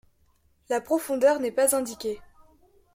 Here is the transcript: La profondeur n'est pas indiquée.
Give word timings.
La 0.69 0.81
profondeur 0.81 1.39
n'est 1.39 1.51
pas 1.51 1.75
indiquée. 1.75 2.19